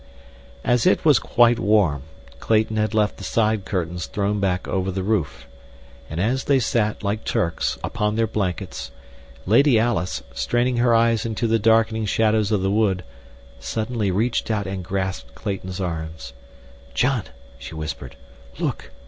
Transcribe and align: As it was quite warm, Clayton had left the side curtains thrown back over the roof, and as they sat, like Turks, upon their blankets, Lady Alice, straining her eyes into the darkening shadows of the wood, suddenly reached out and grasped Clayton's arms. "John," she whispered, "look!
As 0.63 0.87
it 0.87 1.05
was 1.05 1.19
quite 1.19 1.59
warm, 1.59 2.01
Clayton 2.39 2.77
had 2.77 2.95
left 2.95 3.17
the 3.17 3.23
side 3.23 3.65
curtains 3.65 4.07
thrown 4.07 4.39
back 4.39 4.67
over 4.67 4.89
the 4.89 5.03
roof, 5.03 5.45
and 6.09 6.19
as 6.19 6.45
they 6.45 6.57
sat, 6.57 7.03
like 7.03 7.23
Turks, 7.23 7.77
upon 7.83 8.15
their 8.15 8.25
blankets, 8.25 8.89
Lady 9.45 9.77
Alice, 9.77 10.23
straining 10.33 10.77
her 10.77 10.95
eyes 10.95 11.23
into 11.23 11.45
the 11.45 11.59
darkening 11.59 12.07
shadows 12.07 12.51
of 12.51 12.63
the 12.63 12.71
wood, 12.71 13.03
suddenly 13.59 14.09
reached 14.09 14.49
out 14.49 14.65
and 14.65 14.83
grasped 14.83 15.35
Clayton's 15.35 15.79
arms. 15.79 16.33
"John," 16.95 17.25
she 17.59 17.75
whispered, 17.75 18.15
"look! 18.57 18.89